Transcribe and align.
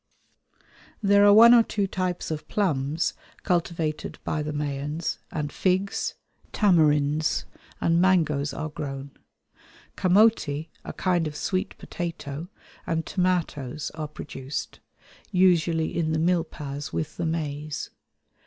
There 1.03 1.23
are 1.27 1.31
one 1.33 1.53
or 1.53 1.61
two 1.61 1.85
types 1.85 2.31
of 2.31 2.47
plums 2.47 3.13
cultivated 3.43 4.17
by 4.23 4.41
the 4.41 4.51
Mayans, 4.51 5.19
and 5.31 5.51
figs, 5.51 6.15
tamarinds 6.51 7.45
and 7.79 8.01
mangoes 8.01 8.51
are 8.51 8.69
grown. 8.69 9.11
Camote, 9.95 10.69
a 10.83 10.93
kind 10.93 11.27
of 11.27 11.35
sweet 11.35 11.77
potato, 11.77 12.47
and 12.87 13.05
tomatoes 13.05 13.91
are 13.93 14.07
produced, 14.07 14.79
usually 15.31 15.95
in 15.95 16.13
the 16.13 16.17
milpas 16.19 16.91
with 16.91 17.17
the 17.17 17.25
maize. 17.27 17.91